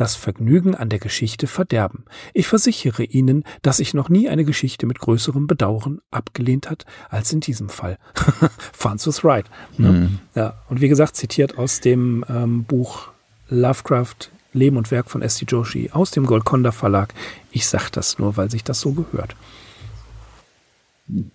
[0.00, 2.04] das Vergnügen an der Geschichte verderben.
[2.32, 7.32] Ich versichere Ihnen, dass ich noch nie eine Geschichte mit größerem Bedauern abgelehnt hat als
[7.32, 7.98] in diesem Fall.
[8.72, 9.46] Francis Wright.
[9.76, 9.92] Ne?
[9.92, 10.18] Mhm.
[10.34, 13.08] Ja, und wie gesagt, zitiert aus dem ähm, Buch
[13.48, 15.46] Lovecraft Leben und Werk von S.T.
[15.48, 17.14] Joshi aus dem Golconda Verlag.
[17.52, 19.36] Ich sage das nur, weil sich das so gehört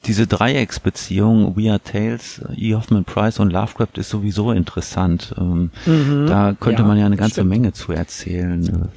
[0.06, 2.76] diese Dreiecksbeziehung We Are Tales, E.
[2.76, 5.34] Hoffman Price und Lovecraft ist sowieso interessant.
[5.38, 7.50] Ähm, mhm, da könnte ja, man ja eine ganze stimmt.
[7.50, 8.90] Menge zu erzählen.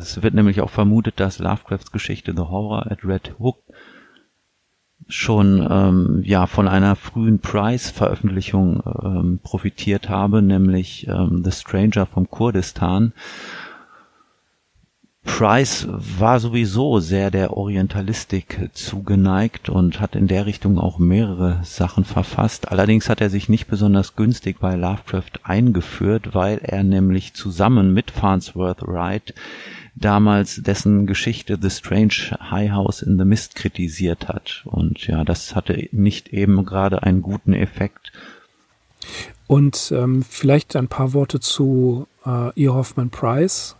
[0.00, 3.58] Es wird nämlich auch vermutet, dass Lovecrafts Geschichte The Horror at Red Hook
[5.06, 12.28] schon ähm, ja von einer frühen Price-Veröffentlichung ähm, profitiert habe, nämlich ähm, The Stranger vom
[12.30, 13.12] Kurdistan
[15.28, 22.04] Price war sowieso sehr der Orientalistik zugeneigt und hat in der Richtung auch mehrere Sachen
[22.04, 22.72] verfasst.
[22.72, 28.10] Allerdings hat er sich nicht besonders günstig bei Lovecraft eingeführt, weil er nämlich zusammen mit
[28.10, 29.32] Farnsworth Wright
[29.94, 34.64] damals dessen Geschichte The Strange High House in the Mist kritisiert hat.
[34.64, 38.12] Und ja, das hatte nicht eben gerade einen guten Effekt.
[39.46, 42.68] Und ähm, vielleicht ein paar Worte zu äh, E.
[42.68, 43.76] Hoffman Price.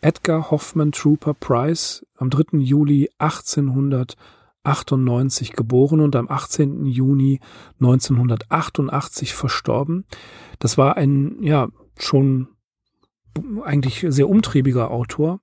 [0.00, 2.56] Edgar Hoffman Trooper Price, am 3.
[2.58, 6.86] Juli 1898 geboren und am 18.
[6.86, 7.40] Juni
[7.80, 10.06] 1988 verstorben.
[10.58, 12.48] Das war ein, ja, schon
[13.64, 15.40] eigentlich sehr umtriebiger Autor.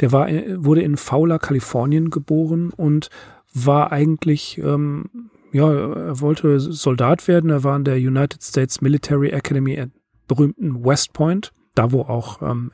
[0.00, 3.10] Der war, wurde in Fowler, Kalifornien geboren und
[3.52, 7.50] war eigentlich, ähm, ja, er wollte Soldat werden.
[7.50, 9.90] Er war in der United States Military Academy at
[10.26, 12.72] berühmten West Point da wo auch ähm,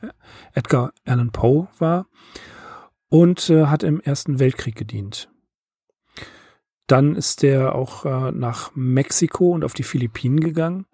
[0.53, 2.07] Edgar Allan Poe war,
[3.07, 5.29] und äh, hat im Ersten Weltkrieg gedient.
[6.87, 10.85] Dann ist er auch äh, nach Mexiko und auf die Philippinen gegangen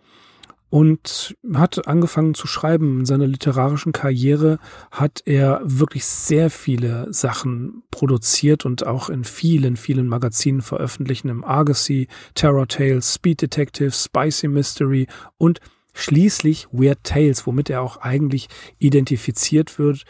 [0.69, 2.99] und hat angefangen zu schreiben.
[2.99, 4.59] In seiner literarischen Karriere
[4.91, 11.29] hat er wirklich sehr viele Sachen produziert und auch in vielen, vielen Magazinen veröffentlichen.
[11.29, 15.61] Im Argosy, Terror Tales, Speed Detective, Spicy Mystery und
[15.93, 20.03] schließlich Weird Tales, womit er auch eigentlich identifiziert wird.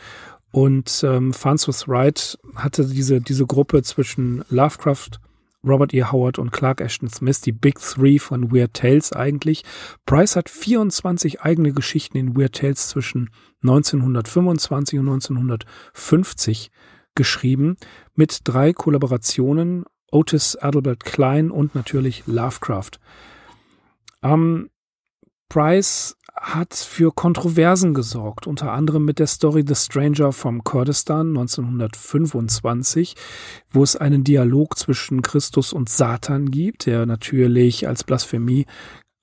[0.51, 5.19] Und ähm, Farnsworth Wright hatte diese, diese Gruppe zwischen Lovecraft,
[5.63, 6.03] Robert E.
[6.03, 9.63] Howard und Clark Ashton Smith, die Big Three von Weird Tales eigentlich.
[10.05, 13.29] Price hat 24 eigene Geschichten in Weird Tales zwischen
[13.63, 16.71] 1925 und 1950
[17.15, 17.75] geschrieben,
[18.15, 22.99] mit drei Kollaborationen, Otis Adelbert Klein und natürlich Lovecraft.
[24.23, 24.69] Ähm,
[25.51, 33.17] Price hat für Kontroversen gesorgt, unter anderem mit der Story The Stranger from Kurdistan 1925,
[33.69, 38.65] wo es einen Dialog zwischen Christus und Satan gibt, der natürlich als Blasphemie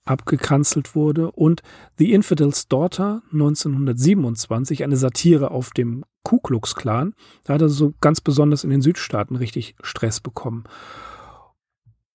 [0.05, 1.63] abgekanzelt wurde, und
[1.97, 7.15] The Infidel's Daughter 1927, eine Satire auf dem Ku Klux Klan.
[7.45, 10.65] Da hat er so ganz besonders in den Südstaaten richtig Stress bekommen.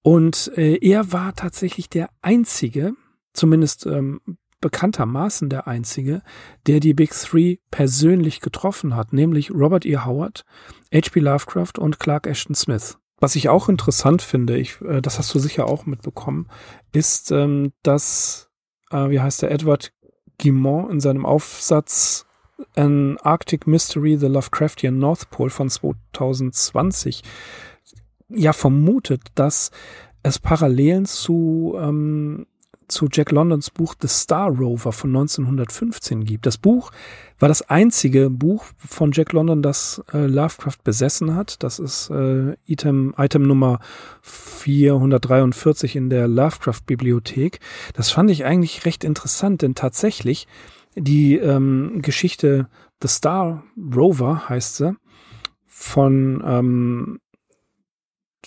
[0.04, 2.93] Und äh, er war tatsächlich der einzige,
[3.34, 4.22] zumindest ähm,
[4.62, 6.22] bekanntermaßen der einzige,
[6.67, 9.98] der die Big Three persönlich getroffen hat, nämlich Robert E.
[9.98, 10.46] Howard,
[10.93, 11.19] H.P.
[11.19, 12.98] Lovecraft und Clark Ashton Smith.
[13.19, 16.48] Was ich auch interessant finde, ich, äh, das hast du sicher auch mitbekommen,
[16.93, 18.50] ist, ähm, dass,
[18.91, 19.91] äh, wie heißt der, Edward
[20.41, 22.26] Guimont in seinem Aufsatz
[22.76, 27.24] An Arctic Mystery, The Lovecraftian North Pole von 2020
[28.30, 29.72] ja vermutet, dass
[30.24, 32.48] es Parallelen zu ähm,
[32.88, 36.46] zu Jack Londons Buch The Star Rover von 1915 gibt.
[36.46, 36.91] Das Buch
[37.39, 41.63] war das einzige Buch von Jack London, das äh, Lovecraft besessen hat.
[41.63, 43.80] Das ist äh, Item, Item Nummer
[44.22, 47.60] 443 in der Lovecraft-Bibliothek.
[47.93, 50.48] Das fand ich eigentlich recht interessant, denn tatsächlich
[50.96, 52.67] die ähm, Geschichte
[53.02, 54.96] The Star Rover heißt sie
[55.65, 57.19] von ähm,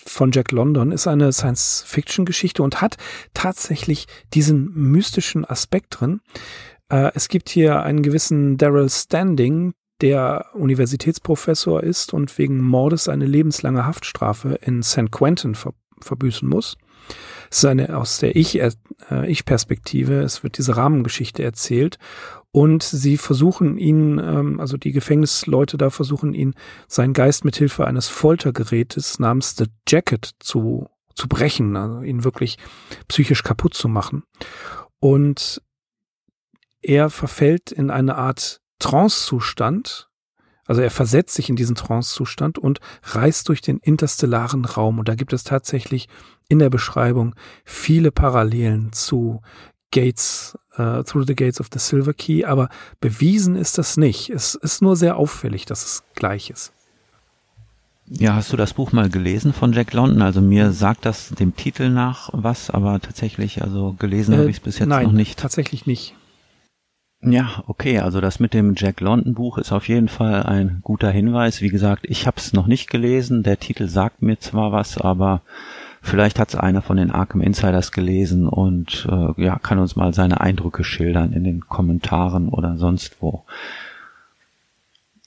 [0.05, 2.97] von Jack London ist eine Science-Fiction-Geschichte und hat
[3.33, 6.21] tatsächlich diesen mystischen Aspekt drin.
[6.89, 13.25] Äh, es gibt hier einen gewissen Daryl Standing, der Universitätsprofessor ist und wegen Mordes eine
[13.25, 15.11] lebenslange Haftstrafe in St.
[15.11, 16.77] Quentin ver verbüßen muss.
[17.49, 20.19] Es ist eine aus der äh, Ich-Perspektive.
[20.19, 21.97] Ich es wird diese Rahmengeschichte erzählt
[22.51, 26.55] und sie versuchen ihn, ähm, also die Gefängnisleute da versuchen ihn,
[26.87, 32.57] seinen Geist mit Hilfe eines Foltergerätes namens The Jacket zu, zu brechen, also ihn wirklich
[33.07, 34.23] psychisch kaputt zu machen.
[34.99, 35.61] Und
[36.81, 40.09] er verfällt in eine Art Trance-Zustand,
[40.65, 44.99] also er versetzt sich in diesen Trance-Zustand und reist durch den interstellaren Raum.
[44.99, 46.09] Und da gibt es tatsächlich
[46.49, 49.41] in der Beschreibung viele Parallelen zu
[49.91, 52.69] Gates, uh, Through the Gates of the Silver Key, aber
[52.99, 54.29] bewiesen ist das nicht.
[54.29, 56.73] Es ist nur sehr auffällig, dass es gleich ist.
[58.09, 60.21] Ja, hast du das Buch mal gelesen von Jack London?
[60.21, 64.57] Also mir sagt das dem Titel nach was, aber tatsächlich, also gelesen äh, habe ich
[64.57, 65.37] es bis jetzt nein, noch nicht.
[65.37, 66.15] Tatsächlich nicht.
[67.21, 71.11] Ja, okay, also das mit dem Jack London Buch ist auf jeden Fall ein guter
[71.11, 71.61] Hinweis.
[71.61, 73.43] Wie gesagt, ich habe es noch nicht gelesen.
[73.43, 75.41] Der Titel sagt mir zwar was, aber
[76.01, 80.13] vielleicht hat es einer von den Arkham Insiders gelesen und äh, ja, kann uns mal
[80.13, 83.45] seine Eindrücke schildern in den Kommentaren oder sonst wo.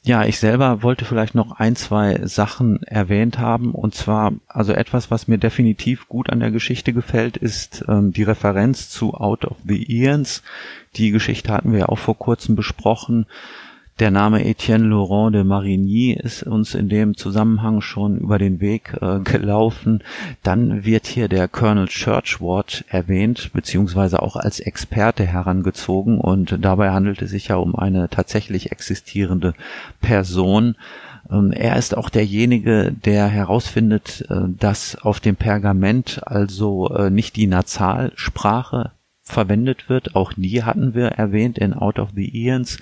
[0.02, 3.72] Ja, ich selber wollte vielleicht noch ein, zwei Sachen erwähnt haben.
[3.72, 8.22] Und zwar, also etwas, was mir definitiv gut an der Geschichte gefällt, ist ähm, die
[8.22, 10.42] Referenz zu Out of the Eons.
[10.96, 13.26] Die Geschichte hatten wir ja auch vor kurzem besprochen.
[14.00, 18.96] Der Name Etienne Laurent de Marigny ist uns in dem Zusammenhang schon über den Weg
[18.98, 20.02] äh, gelaufen.
[20.42, 27.20] Dann wird hier der Colonel Churchward erwähnt, beziehungsweise auch als Experte herangezogen und dabei handelt
[27.20, 29.52] es sich ja um eine tatsächlich existierende
[30.00, 30.76] Person.
[31.30, 37.36] Ähm, er ist auch derjenige, der herausfindet, äh, dass auf dem Pergament also äh, nicht
[37.36, 38.92] die Nazalsprache
[39.30, 40.14] verwendet wird.
[40.14, 42.78] Auch die hatten wir erwähnt in Out of the Eons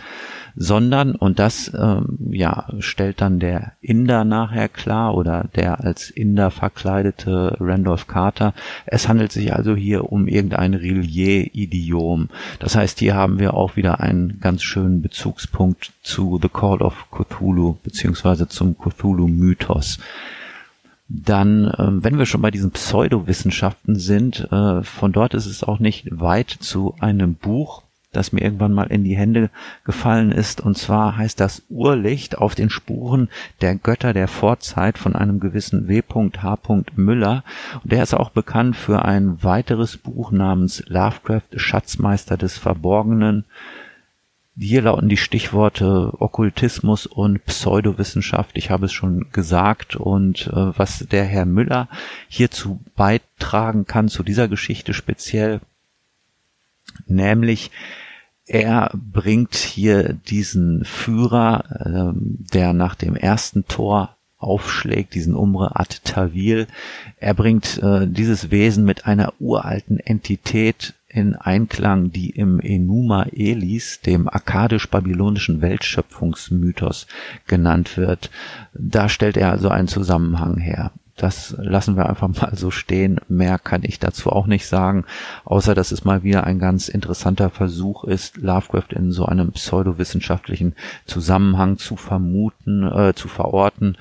[0.60, 6.50] sondern, und das ähm, ja, stellt dann der Inder nachher klar oder der als Inder
[6.50, 12.28] verkleidete Randolph Carter, es handelt sich also hier um irgendein Rillier-Idiom.
[12.58, 17.06] Das heißt, hier haben wir auch wieder einen ganz schönen Bezugspunkt zu The Call of
[17.12, 19.98] Cthulhu beziehungsweise zum Cthulhu-Mythos.
[21.08, 25.78] Dann, äh, wenn wir schon bei diesen Pseudowissenschaften sind, äh, von dort ist es auch
[25.78, 27.82] nicht weit zu einem Buch,
[28.12, 29.50] das mir irgendwann mal in die Hände
[29.84, 30.60] gefallen ist.
[30.60, 33.28] Und zwar heißt das Urlicht auf den Spuren
[33.60, 36.58] der Götter der Vorzeit von einem gewissen W.H.
[36.96, 37.44] Müller.
[37.82, 43.44] Und der ist auch bekannt für ein weiteres Buch namens Lovecraft Schatzmeister des Verborgenen.
[44.60, 48.58] Hier lauten die Stichworte Okkultismus und Pseudowissenschaft.
[48.58, 49.94] Ich habe es schon gesagt.
[49.94, 51.88] Und äh, was der Herr Müller
[52.28, 55.60] hierzu beitragen kann, zu dieser Geschichte speziell,
[57.06, 57.70] nämlich
[58.46, 65.98] er bringt hier diesen Führer, ähm, der nach dem ersten Tor aufschlägt, diesen Umre Ad
[66.02, 66.66] Tawil.
[67.18, 74.00] Er bringt äh, dieses Wesen mit einer uralten Entität in Einklang, die im Enuma Elis,
[74.00, 77.06] dem akkadisch-babylonischen Weltschöpfungsmythos
[77.46, 78.30] genannt wird.
[78.72, 80.92] Da stellt er also einen Zusammenhang her.
[81.18, 83.20] Das lassen wir einfach mal so stehen.
[83.28, 85.04] Mehr kann ich dazu auch nicht sagen,
[85.44, 90.76] außer dass es mal wieder ein ganz interessanter Versuch ist, Lovecraft in so einem pseudowissenschaftlichen
[91.06, 93.98] Zusammenhang zu vermuten, äh, zu verorten.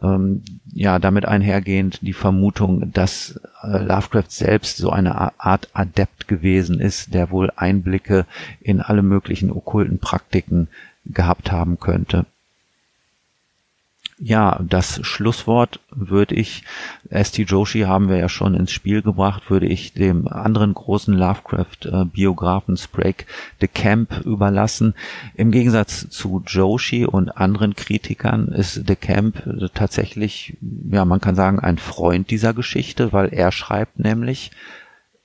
[0.00, 0.42] Ähm,
[0.72, 7.12] ja, damit einhergehend die Vermutung, dass äh, Lovecraft selbst so eine Art Adept gewesen ist,
[7.12, 8.26] der wohl Einblicke
[8.60, 10.68] in alle möglichen okkulten Praktiken
[11.04, 12.26] gehabt haben könnte
[14.22, 16.64] ja, das Schlusswort würde ich,
[17.08, 17.42] S.T.
[17.44, 23.24] Joshi haben wir ja schon ins Spiel gebracht, würde ich dem anderen großen Lovecraft-Biografen Sprague
[23.62, 24.94] de Camp überlassen.
[25.34, 29.42] Im Gegensatz zu Joshi und anderen Kritikern ist de Camp
[29.74, 30.56] tatsächlich,
[30.90, 34.50] ja, man kann sagen, ein Freund dieser Geschichte, weil er schreibt nämlich,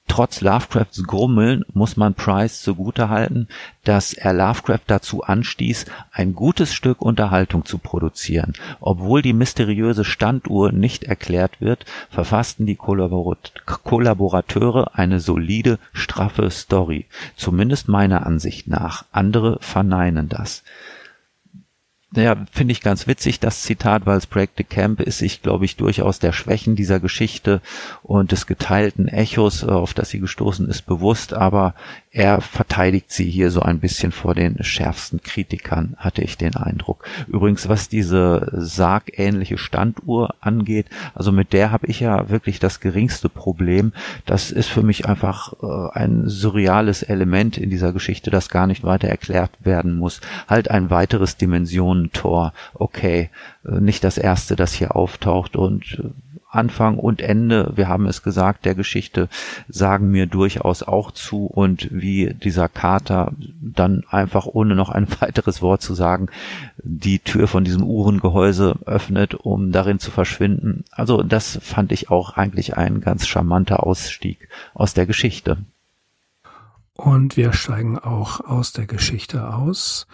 [0.07, 3.47] Trotz Lovecrafts Grummeln muss man Price zugutehalten,
[3.83, 8.53] dass er Lovecraft dazu anstieß, ein gutes Stück Unterhaltung zu produzieren.
[8.79, 17.07] Obwohl die mysteriöse Standuhr nicht erklärt wird, verfassten die Kollaborateure eine solide, straffe Story.
[17.35, 19.03] Zumindest meiner Ansicht nach.
[19.11, 20.63] Andere verneinen das
[22.15, 25.75] ja, finde ich ganz witzig, das Zitat, weil Break the Camp ist sich, glaube ich,
[25.75, 27.61] durchaus der Schwächen dieser Geschichte
[28.03, 31.75] und des geteilten Echos, äh, auf das sie gestoßen ist, bewusst, aber
[32.15, 37.03] er verteidigt sie hier so ein bisschen vor den schärfsten Kritikern, hatte ich den Eindruck.
[37.27, 43.27] Übrigens, was diese sargähnliche Standuhr angeht, also mit der habe ich ja wirklich das geringste
[43.27, 43.91] Problem.
[44.25, 48.85] Das ist für mich einfach äh, ein surreales Element in dieser Geschichte, das gar nicht
[48.85, 50.21] weiter erklärt werden muss.
[50.47, 52.53] Halt ein weiteres Dimensionentor.
[52.75, 53.29] Okay,
[53.65, 56.09] äh, nicht das erste, das hier auftaucht und äh,
[56.55, 59.29] Anfang und Ende, wir haben es gesagt, der Geschichte
[59.67, 65.61] sagen mir durchaus auch zu und wie dieser Kater dann einfach ohne noch ein weiteres
[65.61, 66.27] Wort zu sagen,
[66.81, 70.83] die Tür von diesem Uhrengehäuse öffnet, um darin zu verschwinden.
[70.91, 75.57] Also das fand ich auch eigentlich ein ganz charmanter Ausstieg aus der Geschichte.
[76.95, 80.07] Und wir steigen auch aus der Geschichte aus.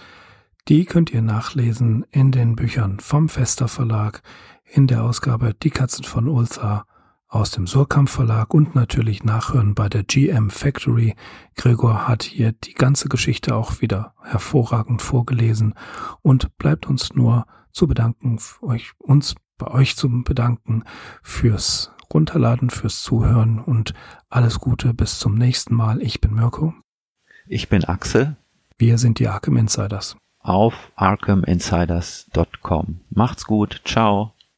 [0.67, 4.21] Die könnt ihr nachlesen in den Büchern vom Fester Verlag,
[4.73, 6.85] in der Ausgabe Die Katzen von Ulthar
[7.27, 11.15] aus dem Surkamp Verlag und natürlich nachhören bei der GM Factory.
[11.55, 15.73] Gregor hat hier die ganze Geschichte auch wieder hervorragend vorgelesen
[16.21, 20.83] und bleibt uns nur zu bedanken, euch, uns bei euch zu bedanken
[21.21, 23.93] fürs Runterladen, fürs Zuhören und
[24.29, 26.01] alles Gute bis zum nächsten Mal.
[26.01, 26.73] Ich bin Mirko.
[27.47, 28.35] Ich bin Axel.
[28.77, 30.17] Wir sind die Arkham Insiders.
[30.39, 33.01] Auf arkhaminsiders.com.
[33.09, 33.81] Macht's gut.
[33.85, 34.33] Ciao.